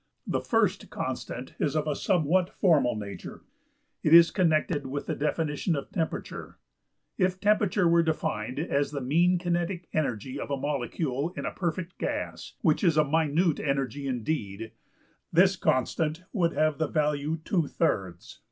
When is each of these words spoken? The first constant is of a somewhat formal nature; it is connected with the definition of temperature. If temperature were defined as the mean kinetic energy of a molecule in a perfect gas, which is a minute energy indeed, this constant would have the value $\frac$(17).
The 0.25 0.41
first 0.41 0.89
constant 0.89 1.53
is 1.59 1.75
of 1.75 1.85
a 1.85 1.95
somewhat 1.95 2.49
formal 2.49 2.95
nature; 2.95 3.43
it 4.01 4.15
is 4.15 4.31
connected 4.31 4.87
with 4.87 5.05
the 5.05 5.13
definition 5.13 5.75
of 5.75 5.91
temperature. 5.91 6.57
If 7.19 7.39
temperature 7.39 7.87
were 7.87 8.01
defined 8.01 8.57
as 8.57 8.89
the 8.89 8.99
mean 8.99 9.37
kinetic 9.37 9.87
energy 9.93 10.39
of 10.39 10.49
a 10.49 10.57
molecule 10.57 11.33
in 11.37 11.45
a 11.45 11.51
perfect 11.53 11.99
gas, 11.99 12.53
which 12.61 12.83
is 12.83 12.97
a 12.97 13.05
minute 13.05 13.59
energy 13.59 14.07
indeed, 14.07 14.71
this 15.31 15.55
constant 15.55 16.23
would 16.33 16.53
have 16.53 16.79
the 16.79 16.87
value 16.87 17.37
$\frac$(17). 17.37 18.39